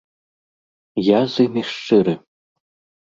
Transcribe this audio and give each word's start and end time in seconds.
Я 1.07 1.19
з 1.33 1.45
імі 1.49 1.63
шчыры. 1.73 2.13